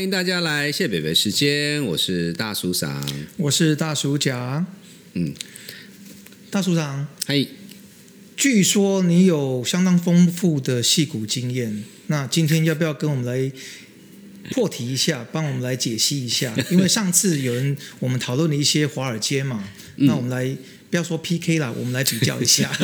[0.00, 3.06] 欢迎大家来谢北北时间，我是大叔长。
[3.36, 4.64] 我是大叔甲。
[5.12, 5.34] 嗯，
[6.50, 7.46] 大叔长，嗨，
[8.34, 13.52] 据说你有相当丰富的戏骨经验，那今天要不要跟我们来
[14.52, 16.54] 破题一下，帮我们来解析一下？
[16.72, 19.62] 因为上次有人我们讨论了一些华尔街嘛，
[19.96, 20.56] 那我们来
[20.88, 22.72] 不要说 PK 啦，我们来比较一下。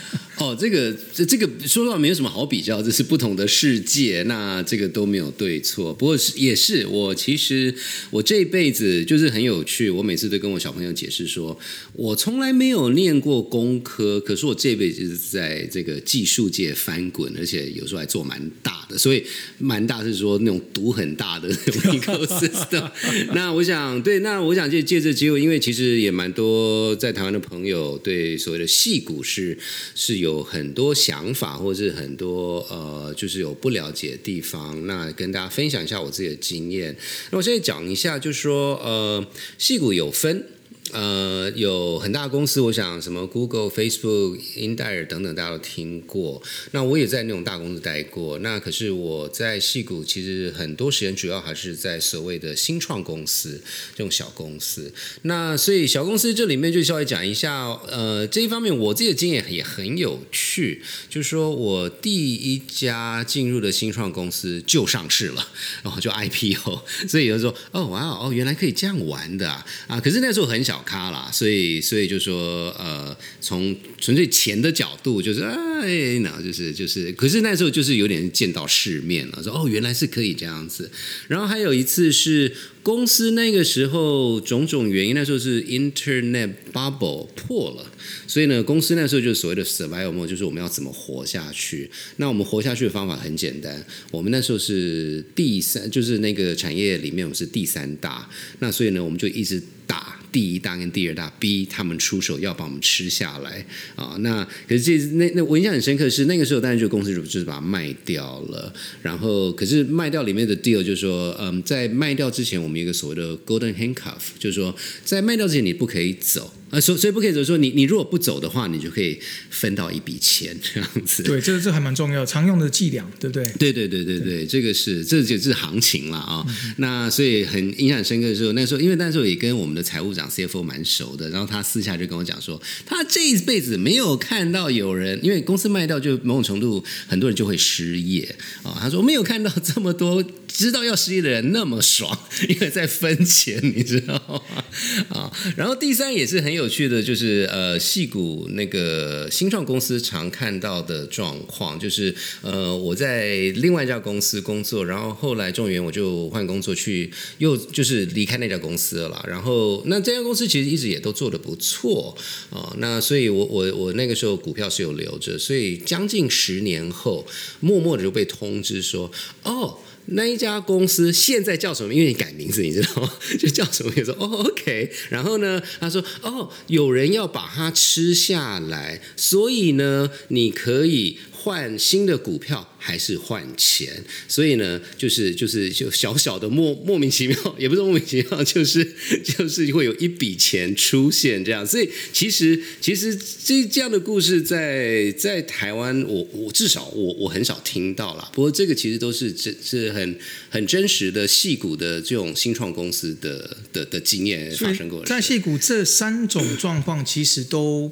[0.40, 5.92] 哦，这个这这个说实话没有什么好比较，这是不同的世界，那这个都没有对错。
[5.92, 7.74] 不过是也是我其实
[8.08, 11.58] 我这一辈子就是很有趣，我每次都跟我小朋友解释说，
[11.92, 19.22] 我从来没有念过工科，可是我这辈子是在这个技术界翻滚，而且有时候还做蛮大的，所以
[19.58, 22.90] 蛮大是说那种赌很大的 ecosystem。
[23.34, 29.58] 那我想对，那我想借借这机会，因为其实也蛮多在台湾的朋友对所谓的戏股是
[29.94, 30.29] 是有。
[30.30, 36.96] 有很多想法，或是很多呃，就是有不了解的地方，那跟大家分享一下我自己的经验。
[37.30, 39.26] 那我现在讲一下，就是说呃，
[39.58, 40.46] 戏骨有分。
[40.92, 46.42] 呃，有很大公司，我想什么 Google、Facebook、英戴尔等等，大家都听过。
[46.72, 48.38] 那我也在那种大公司待过。
[48.40, 53.62] 那可是我在戏谷，其实很多时间主要还是在所谓的新创公司
[53.94, 54.92] 这种小公司。
[55.22, 65.48] 那所以小公司这里面就稍微讲一下，呃，这一方面我自己的经验也很有趣，就是说我第一家进入的新创公司就上市了，
[65.84, 66.82] 然后就 IPO。
[67.08, 69.64] 所以有人说，哦哇哦，原来可以这样玩的啊！
[69.86, 70.79] 啊，可是那时候很小。
[70.82, 80.90] 咖啦，所以所以就说呃，从纯粹钱的角度，就是哎，那就是就是，可是那时候就是有点见到世面了，说哦，原来是可以这样子。
[81.28, 87.86] 然后还有一次是公司那个时候种种原因，那时候是 Internet bubble 破了，
[88.26, 91.90] 所以呢，公司那时候就所谓的 survival mode，就是我们要怎么活下去。
[92.16, 98.28] 那我们活下去的方法很简单，我们那时候是第三，就是那个产业里面我们是第三大，
[98.60, 100.16] 那所以呢，我们就一直打。
[100.32, 103.66] 第一大跟第二大逼他们出手要把我们吃下来
[103.96, 104.16] 啊！
[104.20, 108.72] 那可是这那那我印象很深刻是那个时候，当然就公司就是把它卖掉了。
[109.02, 114.72] 然后可是卖掉里面的 deal 就是说，嗯，在卖掉之前，我我们一个所谓的 golden handcuff，就是说
[115.04, 116.52] 在卖掉之前你不可以走。
[116.70, 119.18] 啊，所所以不可以说你你如果不走的话，你就可以
[119.50, 121.22] 分到一笔钱这样子。
[121.24, 123.44] 对，这这还蛮重要，常用的伎俩，对不对？
[123.58, 126.46] 对对对对对，这个是这就是行情了啊。
[126.76, 138.78] 那所以很印象深刻的时候，那时候因为那时候也跟我们的财务长 CFO 蛮熟的，然后他私下就跟我讲说，他这一辈子没有看到有人因为公司卖掉，就某种程度很多人就会失业啊。
[138.80, 142.16] 他说没有看到这么多知道要失业的人那么爽，
[142.48, 144.64] 因为在分钱，你知道吗？
[145.08, 146.59] 啊，然后第三也是很有。
[146.60, 159.24] 有趣的就是，呃，戏股那个新创公司常看到的状况，就是，呃，我在另外一家公司工作，然后后来众元我就换工作去，又就是离开那家公司了。
[159.26, 162.14] 然后那这家公司其实一直也都做的不错
[162.50, 162.76] 啊。
[162.76, 167.26] 那所以我我我那个时候股票是有留着，所以将近十年后，
[167.60, 169.10] 默默的就被通知说，
[169.44, 169.78] 哦。
[170.10, 171.92] 那一家公司现在叫什么？
[171.94, 173.12] 因为你改名字，你知道吗？
[173.38, 173.92] 就叫什么？
[173.96, 174.90] 你说哦，OK。
[175.08, 181.18] 然后呢，他说哦，有人要把它吃下来，所以呢，你可以。
[181.42, 184.04] 换新的股票还是换钱？
[184.28, 188.84] 所以呢，就是就是就小小的莫莫名其妙，也不是莫名其妙，就是
[189.24, 191.66] 就是会有一笔钱出现这样。
[191.66, 198.30] 所以其实其实这这样的故事在在台湾，我我至少我我很少听到了。
[198.34, 200.18] 不过这个其实都是真是很
[200.50, 205.02] 很真实的戏股的这种新创公司的的的经验发生过。
[205.06, 207.90] 在戏股这三种状况其实都。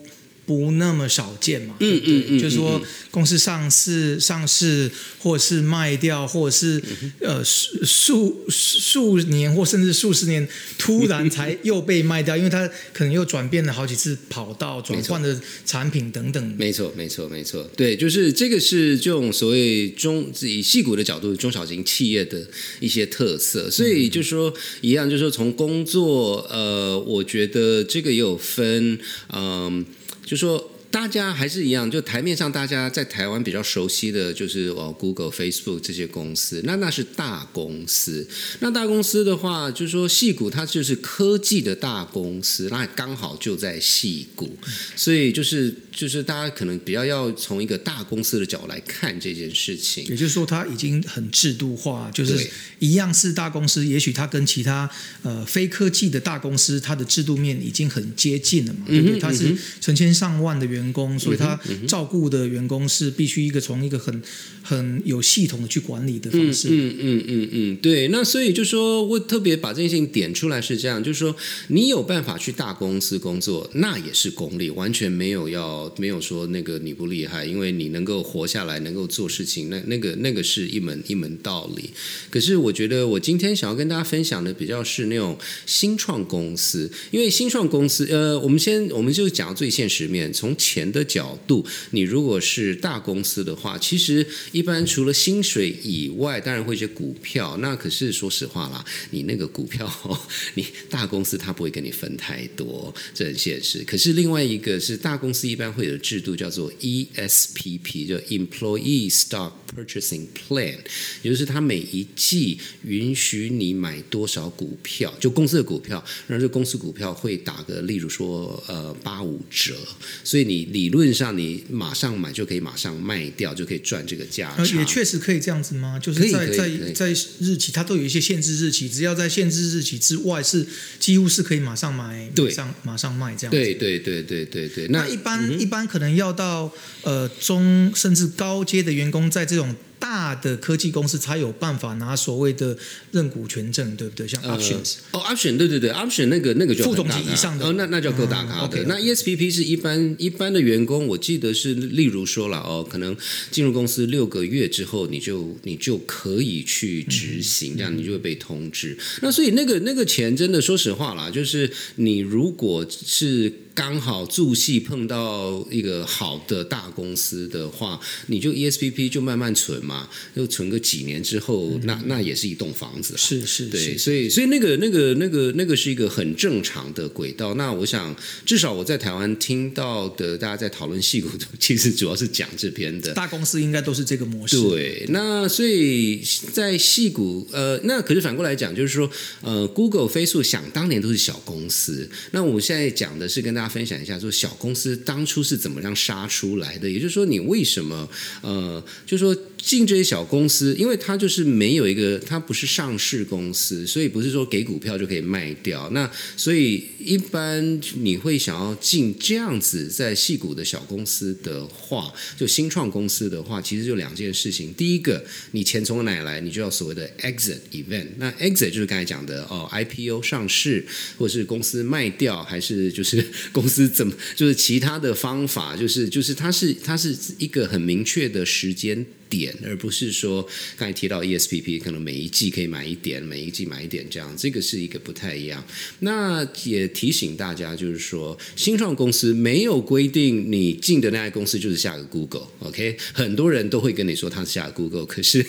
[0.48, 6.82] 不那么少见嘛，嗯嗯嗯，就是说公司上市、上市，或者是卖掉，或者是
[7.20, 16.42] 呃数数数年或甚至数十年，突然才又被卖掉，因为它可能又转变了好几次跑道，转换的产品等等。
[16.56, 22.48] 没错，没错，没错，对，就是这个是这种所谓中以细股的角度，中小型企业的
[22.80, 23.70] 一些特色。
[23.70, 24.50] 所以就说
[24.80, 28.98] 一样，就是说从工作，呃，我觉得这个也有分，
[29.34, 29.84] 嗯。
[30.28, 30.62] 就说。
[30.90, 38.26] 大家还是一样，就台面上大家在台湾比较熟悉的就是哦，Google、Facebook 这些公司，那那是大公司。
[38.60, 44.56] 那大公司的话，就是说戏股它就是科技的大公司，那刚好就在戏股，
[44.96, 50.04] 所以就是就是大家可能比较要从一个大公司的角度来看这件事情。
[50.04, 52.48] 也就是说，它已经很制度化，就是
[52.78, 54.88] 一样是大公司，也许它跟其他
[55.22, 59.20] 呃非科技的大公司，它的制度面已经很接近了嘛，对不对？
[59.20, 60.77] 它是成千上万的员。
[60.78, 64.22] 员工，所以他照顾的员工是必须一个从一个很
[64.62, 66.68] 很有系统的去管理的方式。
[66.70, 68.08] 嗯嗯嗯嗯，对。
[68.08, 71.34] 那所以就说我特别把这件事情点出来是这样，就是说
[71.68, 81.90] 你有办法去大公司工作，那也是功力，完全没有要没有说那个你不厉害，因为你能够活下来，能够做事情，那那个那个是一门一门道理。
[82.30, 85.36] 可是我觉得我今天想要跟大家分享的比较是那种
[85.66, 97.56] 新创公司，因为新创公司，呃，我们先我们就讲最现实面，从钱的角度，你如果是大公司的话，其实一般除了薪水以外，当然会一些股票。
[97.58, 99.90] 那可是说实话啦，你那个股票，
[100.56, 103.82] 你大公司它不会跟你分太多，这很现实。
[103.86, 110.78] 可是另外一个是大公司一般会有制度叫做 ESPP，就 Employee Stock Purchasing Plan，
[111.22, 119.74] 也就是它每一季允许你买多少股票，就公司的股票，然后这公司股票会打个，例如说呃八五折，
[120.22, 124.64] 所以你理论上你马上买就可以马上卖掉，就可以赚这个价差。
[124.64, 125.98] 也确实可以这样子吗？
[125.98, 127.10] 就是在在在
[127.40, 130.66] 日期，它都有一些限制日期，只要在限制日期之外，是
[130.98, 133.50] 几乎是可以马上买，马上马上卖这样。
[133.50, 134.86] 对对对对对对。
[134.88, 136.72] 那一般一般可能要到
[137.02, 139.74] 呃中甚至高阶的员工在这种。
[139.98, 142.76] 大的科技公司才有办法拿所谓的
[143.12, 144.26] 认股权证，对不对？
[144.26, 148.84] 像 options 哦，option 对对对，option 那个那个就副总级以上的哦，那那叫够大咖的。
[148.84, 153.16] 那 ESPP 是一般一般的员工，我记得是例如说了哦，可能
[153.50, 158.96] 进入公司六个月之后，你就你就可以去执行，这样你就会被通知。
[159.22, 163.52] 那所以那个那个钱真的，说实话啦，就是你如果是。
[163.78, 173.14] 刚好助戏碰到一个好的大公司的话，你就 ESPP 就慢慢存嘛，就存个几年之后，那那也是一栋房子。
[173.16, 177.54] 是是，对，所以所以那个那个那个那个是一个很正常的轨道。
[177.54, 178.12] 那我想，
[178.44, 181.28] 至少我在台湾听到的，大家在讨论戏骨，
[181.60, 184.60] 其实主要是讲这边的大公司应该都是这个模式。
[184.60, 186.20] 对，那所以
[186.52, 189.08] 在戏骨，呃，那可是反过来讲，就是说，
[189.42, 192.10] 呃，Google、Facebook 想当年都是小公司。
[192.32, 193.67] 那我现在讲的是跟大家。
[193.68, 196.88] 分享一下，说小公司当初是怎么样杀出来的？
[196.88, 198.08] 也就是说，你为什么
[198.42, 205.88] 呃，就是说进这些小公司，因为它就是没有一个，它不是上市公司，所以不是说给股票就可以卖掉。
[205.90, 214.72] 那所以一般你会想要进这样子在细股的小公司的话，就新创公司的话，其实就两件事情。
[214.74, 216.40] 第一个，你钱从哪来？
[216.40, 218.06] 你就要所谓的 exit event。
[218.16, 220.86] 那 exit 就是刚才讲的哦，IPO 上市，
[221.18, 223.24] 或者是公司卖掉，还是就是。
[223.58, 230.46] 公司怎么就是其他的方法，就是就是它是它是一个很明确的时间点，而不是说
[230.76, 235.64] 刚才提到 ESPP 可能每一季可以买一点，每一季买一点这样，这个是一个不太一样。
[235.98, 242.96] 那也提醒大家，就是说新创公司没有规定你进的那家公司就是下个 Google，OK？
[243.12, 245.44] 很多人都会跟你说他是下个 Google，可是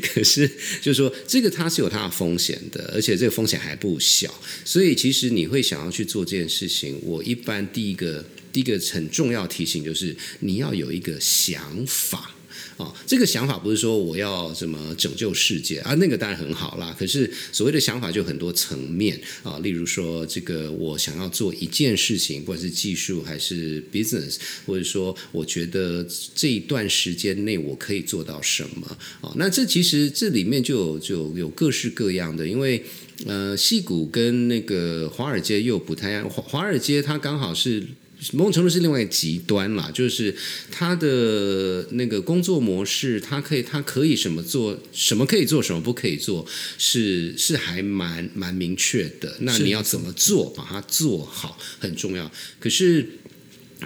[0.00, 0.46] 可是
[0.80, 4.32] 就是说这个它是有它的风险的，而且这个风险还不小，
[4.64, 7.37] 所以其实你会想要去做这件事情，我一。
[7.38, 12.37] 一般第一个第一个很重要提醒就是你要有一个想法。
[12.78, 16.96] 啊，这个想法不是说我要怎么拯救世界啊，那个当然很好啦。
[16.98, 28.86] 可是所谓的想法就很多层面啊，例如说这个我想要做一件事情，不管是技术还是 business，或者说我觉得这一段时间内我可以做到什么
[29.20, 29.32] 啊？
[29.36, 32.84] 那这其实这里面就有就有各式各样的，因为。
[33.26, 36.30] 呃，戏谷跟那个华尔街又不太一样。
[36.30, 37.84] 华华尔街它刚好是
[38.32, 40.34] 某种程度是另外一个极端啦，就是
[40.70, 46.46] 他的那个工作模式，他可以他可以什么做，什么可以做，什么不可以做，
[46.78, 49.36] 是是还蛮蛮明确的。
[49.40, 52.30] 那你要怎么做，把它做好很重要。
[52.58, 53.08] 可是。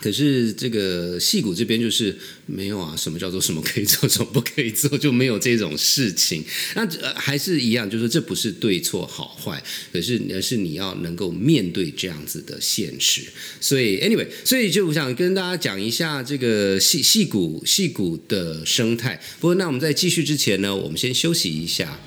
[0.00, 6.42] 可是这个戏骨这边就是没有啊，什么叫做什么可以做，什么不可以做，就没有这种事情。
[6.74, 13.22] 那还是一样，就是这不是对错好坏，可是而是你要能够面对这样子的现实。
[13.60, 19.20] 所以，anyway，所以就我想跟大家讲一下这个戏戏骨戏骨的生态。
[19.40, 22.00] 不过，那我们在继续之前呢，我们先休息一下。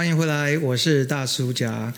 [0.00, 1.92] 欢迎回来，我是大叔家。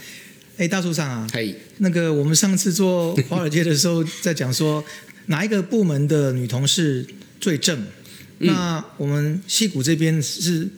[0.57, 4.85] 哎，大叔上啊，嘿，那个我们上次做华尔街的时候，在讲说
[5.27, 7.07] 哪一个部门的女同事
[7.39, 7.87] 最正？
[8.39, 10.69] 那我们戏谷这边是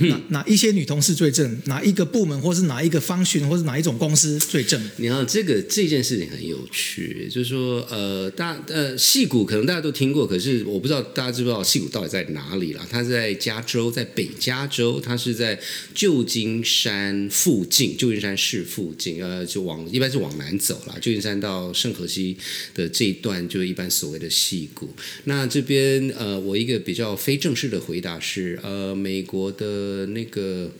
[0.00, 4.80] 哪哪一些女同事最正，哪一个部门或是哪一个方群或是哪一种公司最正？
[4.96, 12.86] 你看这个这件事情很有趣，就是说呃大呃戏谷可能大家都听过，可是我不知道大家知不知道戏谷到底在哪里了？
[12.90, 15.58] 它是在加州，在北加州，它是在
[15.94, 22.36] 旧金山附近，旧金山市附近，呃，就往一般是往南走了，旧金山到圣河西
[22.74, 24.88] 的这一段，就一般所谓的戏谷。
[25.24, 30.70] 那这边呃，我一个比较非正式的回答是，呃，美国的那个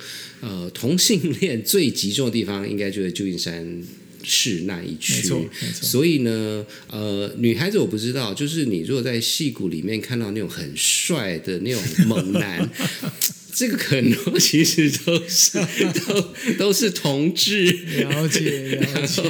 [0.41, 3.83] 呃同性恋最集中的地方，应该就是旧金山。
[4.25, 5.29] 市那一区，
[5.73, 12.69] 所以呢，呃，女孩子我不知道，就是你如果在戏骨里面看到那种很帅的那种猛男，
[13.55, 15.59] 这个可能其实都是
[16.07, 17.65] 都都是同志。
[17.99, 19.23] 了解了解，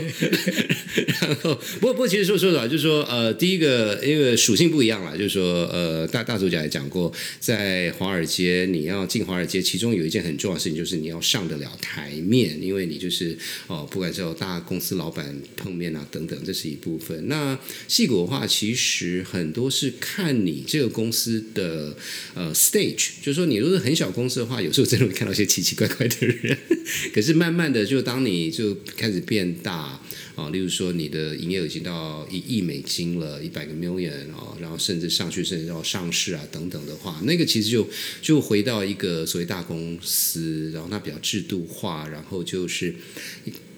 [1.20, 13.36] 然后，不过不过，其实说说实话，就是说，呃，第一个因为属性不一样啦，就是说，呃，大大主角也讲过，在华尔街，你要进华尔街，其中有一件很重要的事情，就是你要上得了台面，因为你就是
[13.66, 17.26] 哦，不管是有大公司是老板碰面啊等等，这是一部分。
[17.28, 21.96] 那戏骨的话，其实很多是看你这个公司的
[22.34, 26.58] 呃 stage，就是说，你如果是很小公司的话，有时候真的会看到一些奇奇怪怪的人，
[27.14, 30.00] 可是慢慢的，就当你就开始变大。
[30.34, 37.88] 啊，例如说你的营业额已经到一亿美金了，一百个 million 哦，然后甚至上去甚至要上市啊等等的话，那个其实就
[38.20, 42.92] 就回到一个所谓大公司，然后它比较制度化，然后就是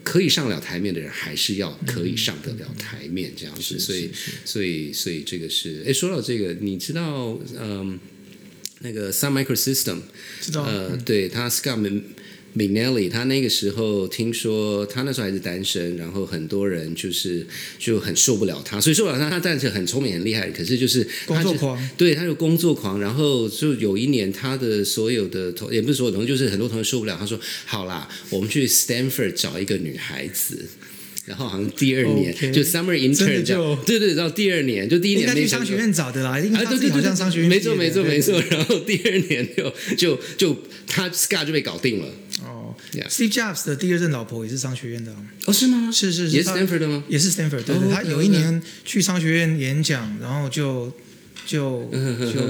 [0.06, 4.08] 可以上了台面的人还是要可以上得了台面这样子，所以
[4.44, 7.98] 所以所以这个是，哎，说到这个，你知道嗯，
[8.82, 10.02] 那个 Sun Microsystem
[10.40, 10.62] 知道。
[10.62, 11.80] 呃，对，他 Scott
[12.56, 17.46] McNally，他那个时候听说他那时候还是单身，然后很多人就是
[17.78, 19.28] 就很受不了他，所以受不了他。
[19.28, 22.98] 他但是很聪明很厉害，可是就是工作狂，对，他就工作狂。
[22.98, 27.14] 然后就有一年，他的所有的同也不是所有同学，就是很多同学受不了。
[27.18, 30.64] 他说：“好啦，我们去 Stanford 找一个女孩子。”
[31.26, 38.20] 然后好像第二年就 summer intern 这样就对对，然后第二年就第一年没该去商学院找的啦，因为啊，对对对，像商学院没错没错没。
[38.20, 40.56] 错然后第二年就就就
[40.86, 42.06] 他 Scar 就被搞定了。
[42.42, 45.16] 哦 Yeah，Steve Jobs 的第二任老婆也是商学院的哦，
[45.46, 45.90] 哦，是吗？
[45.92, 47.04] 是是是，也是 Stanford 的吗？
[47.08, 50.92] 也是 Stanford，对哦对，他有一年去商学院演讲，然后就
[51.46, 52.40] 就就，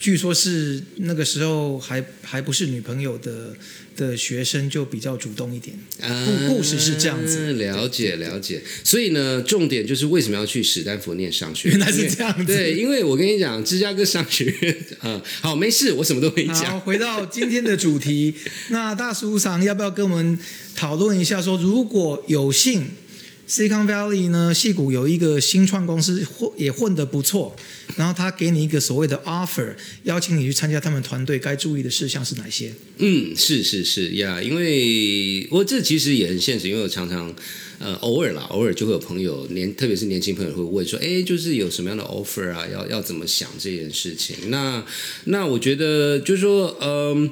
[0.00, 3.54] 据说是那个时候还还不是女朋友的
[3.94, 5.78] 的学生，就比较主动一点。
[6.00, 8.62] 啊故故事是这样子了解了解。
[8.82, 11.68] 所以呢，重点就是为什么要去史丹佛念商学？
[11.68, 16.80] 原来是这样子对，因为我跟你讲，芝加哥商学院啊、好，没事，我什么都会好，讲。
[16.80, 18.34] 回到今天的主题，
[18.70, 20.38] 那大叔长要不要跟我们
[20.74, 22.86] 讨论一下说如果有幸
[23.50, 27.56] Silicon Valley 呢，戏谷有一个新创公司混也混得不错，
[27.96, 32.72] 然后他给你一个所谓的 offer，邀请你去参加他们团队，该注意的事项是哪些？
[32.98, 37.34] 嗯，是是是呀，因为我这其实也很现实，因为我常常
[37.80, 44.36] 呃偶尔啦，偶尔就会有朋友年，特别是年轻朋友会问说，哎，就是有什么样的 offer 啊，要要怎么想这件事情？
[44.48, 44.84] 那
[45.24, 47.28] 那我觉得就是说，嗯、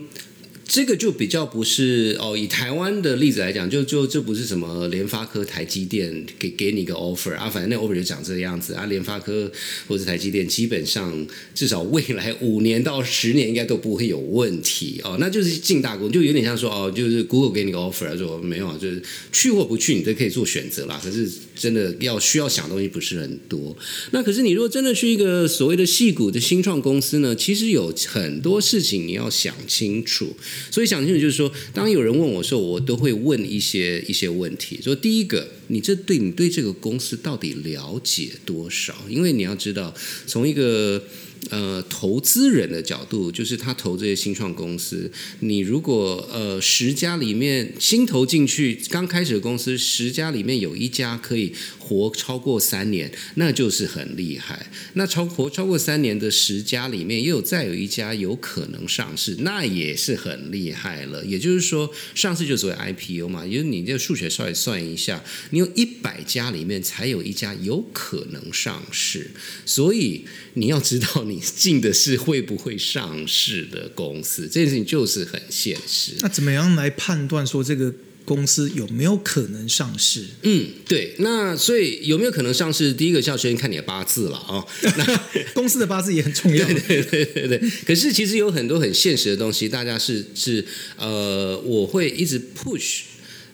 [0.68, 8.84] 这个就比较不是哦，以台湾的例子来讲，就就这不是什么联发科、台积电给给你一个 offer 啊，反正那 offer 就长这个样子啊。
[8.84, 9.50] 联发科
[9.86, 15.16] 或者台积电，基本上至少未来五年到十年应该都不会有问题哦。
[15.18, 21.00] 那就是进大公，就有点像说哦，就是 Google 给你个 offer，说没有，就是去或不去你都可以做选择啦。
[21.02, 23.74] 可是真的要需要想的东西不是很多。
[24.10, 30.36] 那可是你如果真的是一个所谓的戏骨的新创公司呢，其实有很多事情你要想清楚。
[30.70, 34.80] 所以想清楚就是说，当有人问我说，我都会问一些一些问题。
[34.82, 38.94] 说第一个，你这对你对这个公司到底了解多少？
[39.08, 39.94] 因为你要知道，
[40.26, 41.02] 从一个
[41.50, 54.70] 呃投资人的角度，就是他投这些新创公司，你如果呃十家里面新投进去，刚开始的公司十家里面有一家可以活超过三年，那就是很厉害。
[54.94, 61.24] 那超活超过三年的十家里面，又有再有一家有可能上市，那也是很厉害了。
[61.24, 69.30] 也就是说，上市就所谓 IPO 嘛，也就是你这个数学稍微算一下，你有一百家里面才有一家有可能上市，
[69.64, 76.12] 所以你要知道你进的是会不会上市的公司，这件事情就是很现实。
[76.20, 77.92] 那怎么样来判断说这个
[78.24, 80.24] 公司有没有可能上市？
[80.42, 82.92] 嗯，对，那所以有没有可能上市？
[82.92, 84.64] 第一个要先看你的八字了啊、
[84.98, 85.20] 那
[85.54, 86.66] 公司的八字也很重要。
[86.68, 90.64] 对对对对，可是其实有很多很现实的东西，大家是是
[90.96, 93.00] 呃，我会一直 push。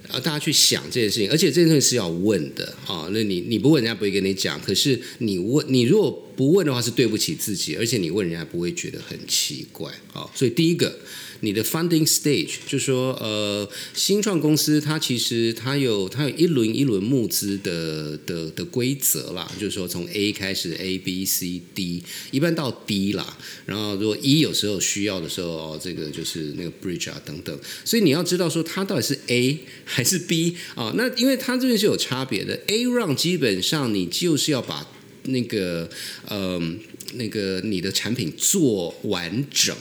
[0.08, 3.08] 啊，大家去想这件事情，而且这件事情是要问的啊。
[3.12, 4.60] 那你你不问，人家不会跟你讲。
[4.60, 10.28] 可是你问，你如果不问的话，是对不起自己，而且你问人家不会觉得很奇怪啊。
[10.34, 10.98] 所以第一个，
[11.44, 23.36] 你的 funding stage，就说呃，新创公司它其实它有它有一轮一轮募资的的的规则啦，就是说从 A 开始 A B C D，一般到 D 啦，
[23.66, 30.92] 然后如果一有时候需要的时候，哦，这个就是那个 bridge 啊等等，所以你要知道说它到底是 A 还是 B 啊？
[30.96, 34.86] 那因为它这边是有差别的，A round 基本上你就是要把
[35.24, 35.88] 那个
[36.30, 36.80] 嗯。
[37.16, 39.76] 那个你的产品做完整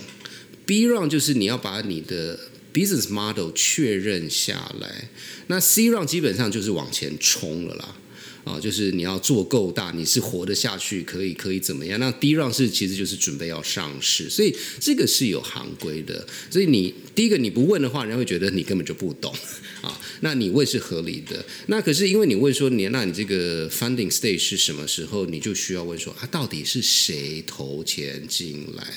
[0.66, 2.40] ，B round 就是你要把你的
[2.74, 5.10] business model 确认下来，
[5.48, 7.96] 那 C round 基本上就是往前冲了啦，
[8.44, 12.00] 啊，就是你要做够大，你是活得下去，可以可以怎么样？
[12.00, 19.34] 那 D round 是其实就是准备要上市，所以这个是有行规的，所以你第一个你不问的话，人家会觉得你根本就不懂。
[19.82, 21.46] 啊，那你问是合理的。
[21.68, 28.88] 那可是因为你问说你，那你这个 funding stage 是什么时候，你就需要问说啊，到底是谁投钱进来？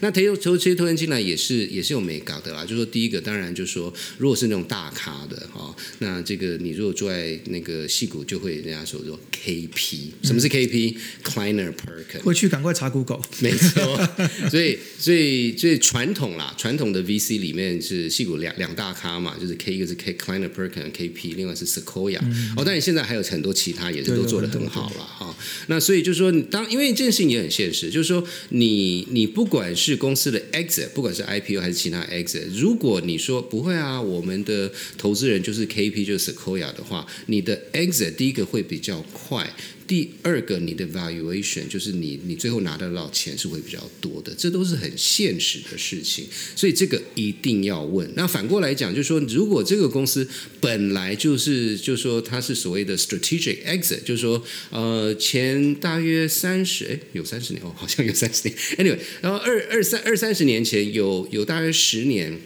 [0.00, 2.62] 那投投这些投钱进来也是也是有美感的啦。
[2.62, 12.22] 就说第一个，当然就说如果是那种大咖的哈，那这个你如果住在那个戏谷，就会人家说说 KP，什么是 KP？Kleiner Perkin。
[12.22, 13.20] 回去赶快查 Google。
[13.40, 14.08] 没错。
[14.48, 20.44] 所以所以最传统啦，传统的 VC 里面是戏骨两两大咖嘛，就是 K 一个是 K Kleiner。
[20.54, 22.20] Perkin、KP，另外是 Sequoia，
[22.56, 25.34] 哦，但是现在还有很多其他也是都做的很好了哈。
[25.68, 39.48] 那所以就是说，当因为这件事情也很现实，就是说，你你不管是公司的 exit，不管是 IPO 还是其他 exit，如果你说不会啊，我们的投资人就是 KP 就是 Sequoia 的话，你的 exit 第一个会比较快。
[39.86, 46.24] 第二个，你的 valuation 就是你你最后拿得到钱是会比较多的，这都是很现实的事情，
[46.56, 48.10] 所以这个一定要问。
[48.16, 50.26] 那反过来讲，就是说，如果这个公司
[50.58, 62.40] 本来就是就是说它是所谓的 strategic exit，就是说呃前大约三十哎有三十年哦，好像有三十年，anyway，然后二二三二三十年前有有大约十年。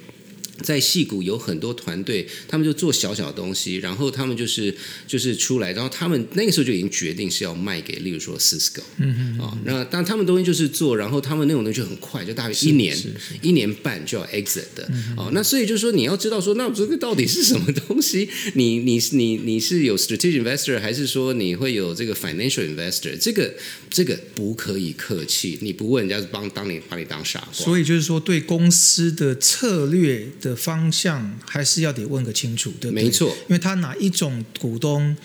[0.63, 4.75] 在戏谷有很多团队，他们就做小小的东西，然后他们就是
[5.07, 12.97] 就是出来，然后他们那个时候就已经决定是要卖给，例如说 Cisco，嗯嗯啊，那但他们东西就是做，然后他们那种东西就很快，就大约一年
[13.41, 18.29] 一年半就要 exit 的，哦，那所以就是说你要知道说，那这个到底是什么东西？
[18.55, 23.17] 你 你你你是有 strategic investor，还是说你会有这个 financial investor？
[23.21, 23.55] 这个
[23.89, 27.53] 这个不可以客气，你不问人家是帮当你把你当傻瓜。
[27.53, 30.27] 所以就是说对公司的策略。
[30.41, 33.05] 的方向还是要得问个清楚，对不对？
[33.05, 35.17] 没错，因为他哪一种股东。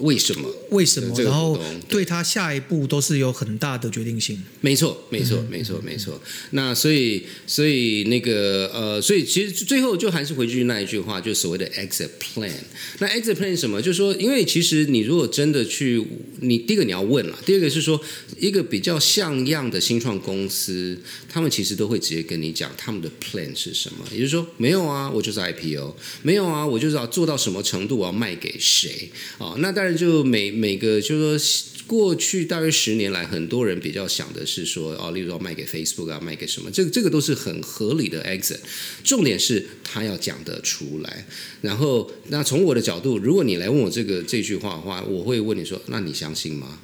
[0.00, 0.48] 为什么？
[0.70, 1.14] 为什么？
[1.22, 4.40] 然后对他下一步都是有很大的决定性。
[4.60, 6.20] 没错，没错，没错，没错。
[6.50, 12.50] 那所以，所以那个呃，所以其实最后就还是回去那一句话，就所谓的 exit plan。
[12.98, 13.80] 那 exit plan 什么？
[13.82, 16.02] 就是说，因为其实你如果真的去，
[16.40, 18.00] 你第一个你要问了，第二个是说，
[18.38, 24.06] 一个比较像样的新创公司，他们其实都会直接跟你讲他们的 plan 是什么。
[24.10, 29.54] 也就是说，没有啊，我就是 IPO；没有啊，我就是要做到什么程度，我要卖给谁啊？
[29.58, 29.96] 那当然。
[29.96, 38.58] 就每每个，就是说，过去大约十年来，很多人比较想的是说，哦，例如说卖给 Facebook 啊，卖给什么，这个这个都是很合理的 exit。
[39.04, 41.26] 重点是他要讲得出来。
[41.60, 46.78] 然后，那从我的角度，如果你来问我这个这句话的话，我会问你说，那你相信吗？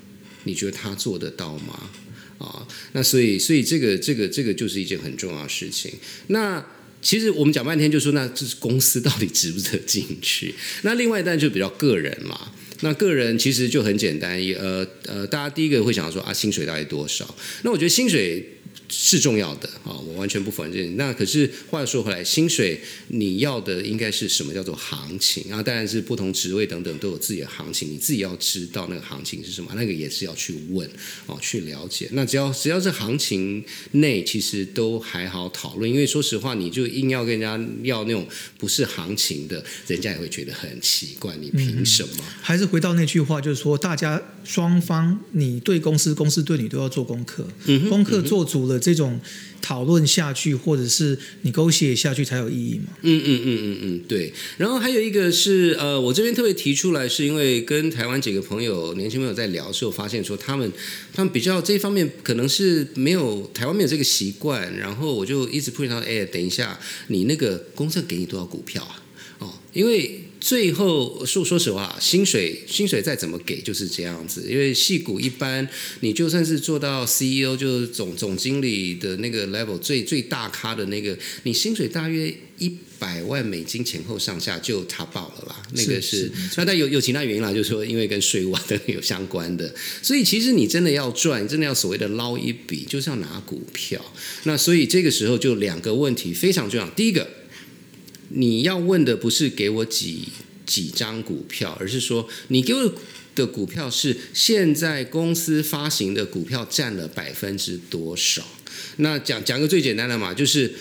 [0.45, 1.91] 你觉得他做得到吗？
[2.39, 5.93] 啊，那所以，所以这个这个这个就是一件很重要的事情。
[6.29, 6.65] 那
[7.01, 10.55] 其实我们讲半天，就说那这是公司到底值不值得进去？
[10.83, 12.53] 那另外，但就比较个人嘛。
[12.81, 17.35] 那个人其实就很简单，呃呃，大家第一个会想到说啊，薪水大概多少？
[17.63, 18.55] 那我觉得薪水。
[18.89, 20.97] 是重要的啊，我完全不否认。
[20.97, 25.63] 那可是话又说回来，薪水你要的应该是什么叫做行情啊？
[25.63, 30.89] 当然是不同职位等等都有自己的行情，你自己要知道那个行情是什么，那个也是要去问
[31.27, 32.09] 哦，去了解。
[32.13, 35.91] 那只要只要是行情内，其实都还好讨论。
[35.91, 41.37] 因为说实话，你就硬要跟人家要那种不是行情的，人家也会觉得很奇怪。
[41.37, 42.25] 你凭什么？
[42.41, 48.78] 还是回到那句话，就是说，大家双方，你对公司，公司对你都要做功课，嗯功课做足了。
[48.79, 49.21] 这种
[49.61, 52.87] 讨论下去，或者是你勾写下去才有意义嘛？
[53.03, 54.33] 嗯嗯嗯嗯嗯，对。
[54.57, 60.71] 然后还有一个是，呃，我这边特别提出来，是因为跟台湾几个朋友、年轻朋友在聊的时候，发现说他们
[61.13, 69.03] 他们比较这方面可能是没有台湾没有这个习惯，然后我就一直 push 他，哎，等一下，你那个公司给你多少股票啊？
[69.41, 70.23] 哦，因为。
[70.41, 75.69] 最后说说实话，薪水薪水再怎么给就是这样子，因为戏股一般，
[76.01, 85.63] 你就算是做到 CEO，就是总总经理的那个 level，最最大咖的那个，你薪水大约一百万美金前后上下就查爆了啦。
[85.73, 89.73] 那个是是那但有有其他原因啦，就是说因为跟税务啊等等有相关的，
[90.03, 94.05] 所以其实你真的要赚，真的要所谓的捞一笔，就是要拿股票。
[94.45, 96.89] 那所以这个时候就两个问题非常重要。
[96.91, 97.29] 第一个，
[98.29, 100.29] 你要问的不是给我几
[100.67, 102.95] 几张股票，而是说你给我
[103.35, 108.47] 的股票是现在公司发行的股票占了百分之多少？
[108.97, 110.75] 那讲讲个最简单的嘛，就是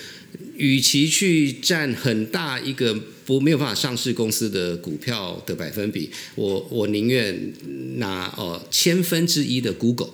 [0.56, 7.52] 与其去占很大一个不没有办法上市公司的股票的百分比，我我宁愿
[7.96, 10.10] 拿哦千分之一的 Google。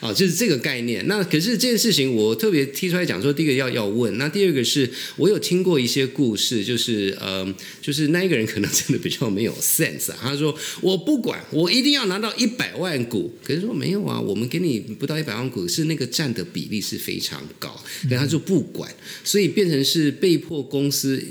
[0.00, 1.06] 啊，就是这个概念。
[1.06, 7.46] 那可是这件事情，我特别提出来讲说，第一个要要问，那第二个是我有听过一些故事，就是呃，
[7.82, 10.18] 就是那一个人可能真的比较没有 sense 啊。
[10.22, 13.30] 他说我不管，我一定要拿到一百万股。
[13.44, 17.78] 可是说没有啊，我们给你不到一百万股，是那个占的比例是非常高。
[18.08, 18.90] 可他就不管，
[19.22, 21.22] 所以变成是被迫公司。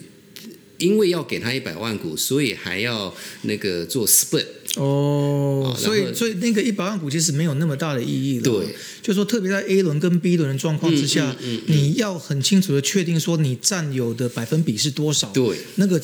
[0.78, 4.46] 因为要给他一百万股，所以还要那个做 split
[4.80, 8.44] 哦，所以所以那个一百万股其实没有那么大的意义了。
[8.44, 11.36] 对，就说特别在 A 轮跟 B 轮的状况之下，
[11.68, 15.30] 你要很清楚的确定说你占有的百分比是多少。
[15.32, 16.02] 对，那个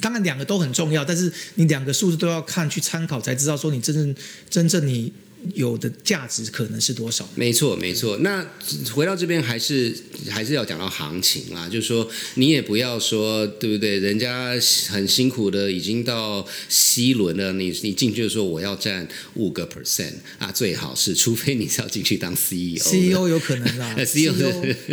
[0.00, 4.14] 当然两个都很重要，但是你两个数字都要看去参考，才知道说你真正
[4.48, 5.12] 真正你。
[5.54, 7.28] 有的价值可能是多少？
[7.34, 8.18] 没错，没错。
[8.18, 8.46] 那
[8.92, 9.94] 回到这边还是
[10.28, 13.98] 还是要讲到行情啦，就是说你也不要说对不对？
[13.98, 14.52] 人家
[14.88, 24.34] 很辛苦的已经到 C 轮了，你你进去就说我要占五个 percent 啊，最好是，除非你是要进去当 CEO，CEO 有可能啦， CEO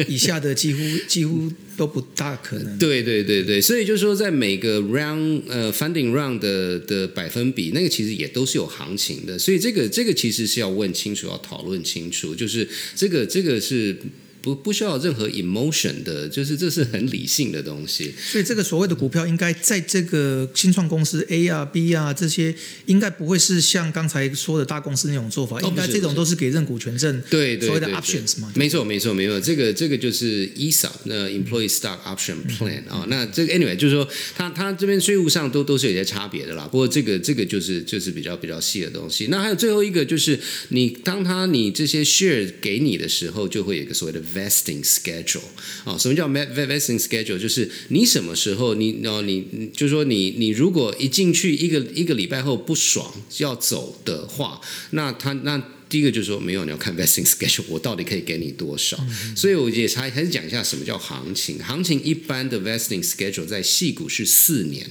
[0.07, 1.51] 以下的几乎几乎。
[1.77, 2.75] 都不大可能。
[2.79, 9.37] 对对对对，所以就是说，在每个 round 呃 funding round 的的百分比，那个其实也都是有行情的。
[9.37, 13.97] 所以这个这个其实是要问清楚，要讨论清楚，就是这个这个是。
[14.41, 18.13] 不不需要任何 emotion 的，就是这是很理性的东西。
[18.17, 25.59] 所以这个所谓的股票，应该在这个新创公司 A 啊 B 啊这些，应该不会是像刚才说的大公司那种做法。
[25.61, 28.51] 应该这种都是给认股权证，对所谓的 options 嘛。
[28.55, 33.05] 没错没错没错，这个这个就是 ESA 那 Employee Stock Option Plan 啊。
[33.09, 36.67] 那这个 anyway 就是说，它它这边税务上都都是有些差别的啦。
[36.71, 39.27] 不过这个这个就是就是比较比较细的东西。
[39.27, 44.21] 那还有最后一个就是，你当他你这些 share 给你的时候，就会有一个所谓的。
[44.37, 45.41] Vesting schedule
[45.85, 47.37] 啊，什么叫 vesting schedule？
[47.37, 58.97] 就是你什么时候，你哦，你就是说，你你如果一进去一个一个礼拜后不爽要走的话，那他那第一个就是说没有，你要看 vesting schedule，我到底可以给你多少？
[59.35, 61.57] 所以我也还还是讲一下什么叫行情。
[61.63, 64.85] 行情一般的 vesting schedule 在细股是四年。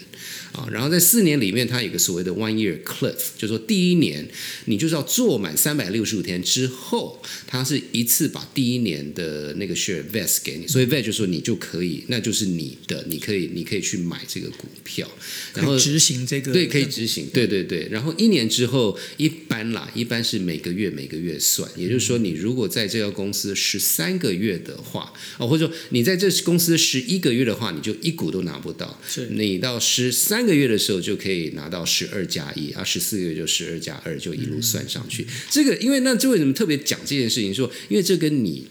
[0.57, 4.27] 啊，然后在四年里面，它有个所谓的 one year cliff，就是说第一年
[4.65, 15.07] 你就是要做满三百六十五天之后，它是一次把第一年的那个 share vest 给你，所以 vest 就说你就可以，那就是你的，你可以你可以去买这个股票，
[15.55, 17.89] 然后执行这个对，可以执行，对对对。
[17.91, 30.46] 然后一年之后，一般啦，一般是每个月每个月算，也就是说，你如果在这家公司十三个月的话，哦，或者说你在这公司十一个月的话，你就一股都拿不到，是你到十三。
[30.47, 35.27] 个月的时候就可以拿到十二加一啊，十四个月就十二加二，就一路算上去。
[35.51, 37.53] 这个，因为那这为什么特别讲这件事情？
[37.53, 38.69] 说，因为这跟你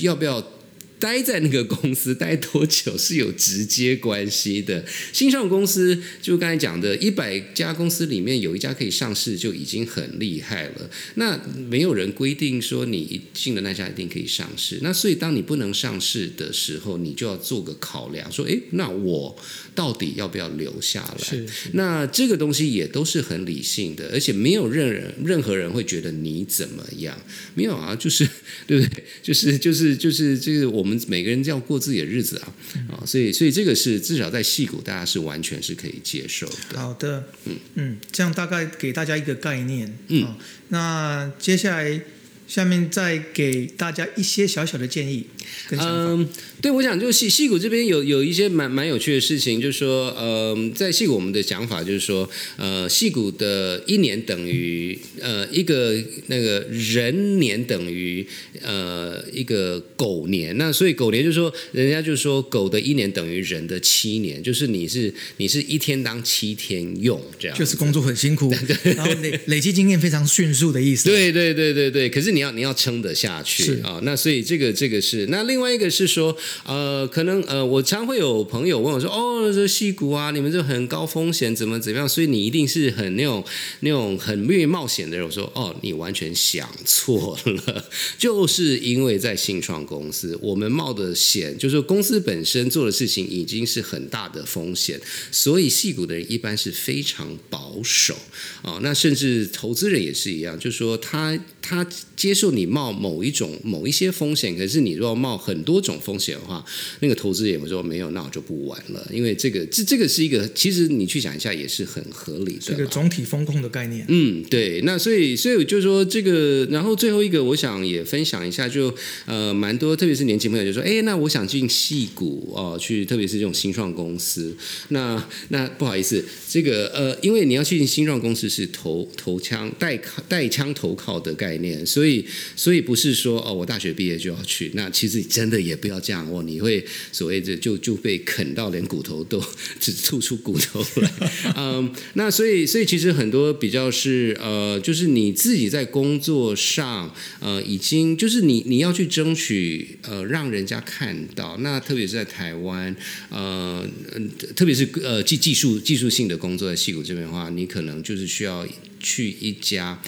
[0.00, 0.55] 要不要。
[0.98, 4.82] 待在那个公司待多久是有直接关系的。
[5.12, 10.90] 新创公司就刚才讲的，一百家公司里面有一家可以上市就已经很厉害了。
[11.16, 14.78] 那没有人规定说你进了那家一定可以上市。
[14.80, 19.36] 那所以当你不能上市的时候，你就要做个考量，说：哎，那我
[19.74, 21.46] 到底要不要留下来？
[21.72, 27.20] 那这个东西也都是很理性的，而且没有任人任何人会觉得你怎么样。
[27.54, 28.26] 没有啊，就是
[28.66, 29.04] 对不对？
[29.22, 30.85] 就是就是就是这个我。
[30.85, 32.54] 我们每个人要过自己的日子啊，
[32.92, 36.80] 啊，所以所以这个是至少在戏骨，大家是完全是可以接受的。
[36.80, 39.92] 好的，嗯嗯，这样大概给大家一个概念。
[40.08, 40.34] 嗯，
[40.68, 42.00] 那接下来
[42.46, 45.26] 下面再给大家一些小小的建议。
[45.70, 46.28] 嗯，
[46.66, 55.94] 对，我想就是戏戏骨这边有有一些蛮蛮有趣的事情，就是说，呃，在戏骨我们的讲法就是说，呃，戏骨的一年等于呃一个
[56.26, 58.26] 那个人年等于
[58.62, 68.52] 呃一个狗年，那所以狗年就是说，人家就是说狗的一年等于人的七年，就是你是你是一天当七天用这样，就是工作很辛苦，
[68.82, 71.08] 然后累累积经验非常迅速的意思。
[71.08, 74.00] 对对对对对，可是你要你要撑得下去是啊。
[74.02, 82.08] 那所以这个这个是那另外一个是说，呃，可能呃，我常会有朋友问我说，哦，这戏骨啊，你们这很高风险，怎么怎么样？
[82.08, 83.44] 所以你一定是很那种
[83.80, 85.26] 那种很愿意冒险的人。
[85.26, 87.84] 我说，哦，你完全想错了，
[88.18, 98.16] 就是因为在信创公司，我们冒的险，就是公司本身做的事情已经是很大的风险，所以戏骨的人一般是非常保守
[98.62, 106.64] 啊、那甚至投资人也是一样，就是说他他接受你冒某一种某一些风险，可是你如果冒很多种风险的话，
[107.00, 112.60] 那个投资人说没有，那我就不玩了，因为这个这这个是一个，其实你去想一下也是很合理的。
[112.60, 114.06] 这个总体风控的概念。
[114.08, 124.56] 嗯，对，那所以所以就是说这个，然后最后一个，我想也分享一下就，呃蛮多，特别是年轻朋友就说，哎，那我想进戏股哦，去特别是这种新创公司，
[124.90, 139.42] 那那不好意思，这个呃，因为你要去新创公司是投投枪带靠带枪投靠的概念，所以所以不是说哦，我大学毕业就要去，那其实你真的也不要这样哦，你会所谓的就就被啃到连骨头都
[139.80, 141.10] 只吐出骨头来，
[141.56, 152.94] 嗯，那所以所以其实很多比较是呃，就是你自己在工作上呃，已经就是你你要去争取呃，让人家看到，那特别是在台湾
[153.30, 158.66] 呃，嗯特别是呃技技术技术性的工作在戏谷这边的话，你可能就是需要
[159.00, 160.00] 去一家。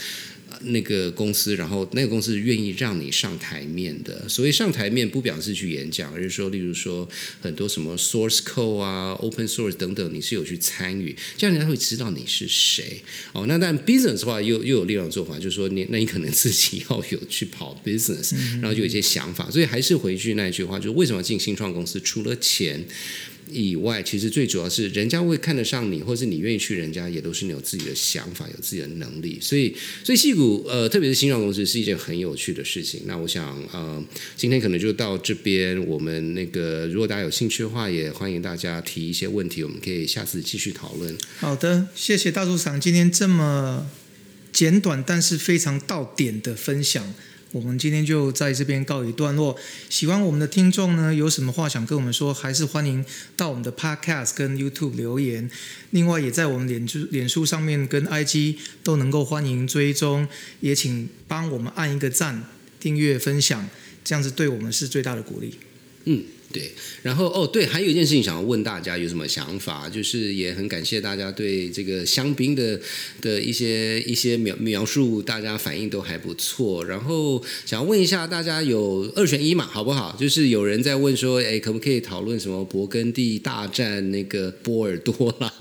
[0.59, 4.29] 呃那个公司，然后那个公司愿意让你上台面的。
[4.29, 7.09] 所谓上台面，不表示去演讲，而是说，例如说
[7.41, 13.03] 很多什么 source code 啊、open source 等等，你是有去参与，这样人家会知道你是谁。
[13.33, 19.51] 哦，那但 business 的话又又有另外一种做法，就是说你那你可能自己要有去跑 business，然后就有一些想法。
[19.51, 22.85] 所以还是回去那一句话，就是为什么进新创公司，除了钱。
[23.53, 29.39] 以外，其实最主要是人家会看得上你，或是你愿意去人家，也都是你有自己的想法，有自己的能力。
[29.41, 33.03] 所以，所以戏骨呃，特别是新创公司是一件很有趣的事情。
[33.07, 34.05] 那我想呃，
[34.37, 35.79] 今天可能就到这边。
[35.87, 41.17] 我们那个如果大家有兴趣的话，也欢迎大家提一些问题，我们可以下次继续讨论。
[41.39, 43.91] 好的，谢谢大组长今天这么
[44.53, 47.15] 简短但是非常到点的分享。
[47.53, 49.57] 我们今天就在这边告一段落。
[49.89, 53.05] 喜欢我们的听众呢，有什么话想跟我们说，还是欢迎
[53.37, 55.51] 到我们的 Podcast 跟 YouTube 留言。
[55.91, 60.29] 另外，也在我们脸书、脸书上面跟 IG 都能够欢迎追踪，
[60.61, 62.45] 也请帮我们按一个赞、
[62.79, 63.69] 订阅、分享，
[64.05, 65.55] 这样子对我们是最大的鼓励。
[66.05, 66.71] 嗯，对。
[67.03, 72.81] 然后哦，对，还有一件事情想要问大家有什么想法，就是也很感谢大家对这个香槟的
[73.21, 76.85] 的一些一些描描述，大家反应都还不错。
[76.85, 80.17] 然后想要问一下大家有二选一嘛，好不好？
[80.19, 85.53] 就是有人在问说，哎，可不可以讨论什么勃艮第大战那个波尔多啦，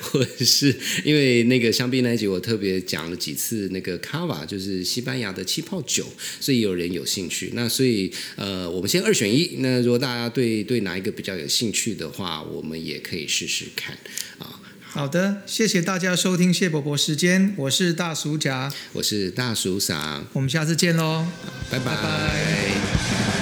[0.00, 6.04] 或者是因为那个香槟那一集我特别讲了几次那个卡瓦，就是西班牙的气泡酒，
[6.40, 7.50] 所以有人有兴趣。
[7.54, 9.56] 那所以呃，我们先二选一。
[9.58, 13.96] 那如果大家对对哪一个比较有兴趣的话，我们也可以试试看
[14.38, 14.60] 啊。
[14.88, 21.26] 好的，谢谢大家收听谢伯伯时间，我是大叔甲，我是大叔傻，我们下次见喽。
[21.70, 21.84] 拜拜。
[21.84, 23.35] 拜拜